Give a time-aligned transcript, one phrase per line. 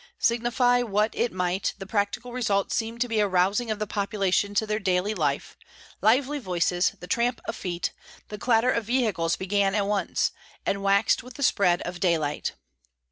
[0.17, 4.55] Signify what it might, the practical result seemed to be a rousing of the population
[4.55, 5.55] to their daily life;
[6.01, 7.91] lively voices, the tramp of feet,
[8.29, 10.31] the clatter of vehicles began at once,
[10.65, 12.53] and waxed with the spread of daylight.